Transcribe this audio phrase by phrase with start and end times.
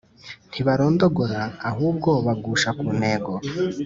[0.49, 3.33] Ntibarondogora; ahubwo bagusha ku ntego